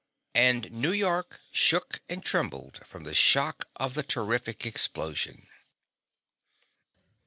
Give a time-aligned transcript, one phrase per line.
[0.33, 5.45] And New York shook and trembled from the shock of the terrific explosion.